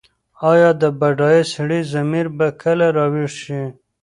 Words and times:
ایا 0.51 0.69
د 0.81 0.83
بډایه 0.99 1.43
سړي 1.53 1.81
ضمیر 1.93 2.27
به 2.37 2.47
کله 2.61 2.85
راویښ 2.97 3.33
شي؟ 3.43 3.61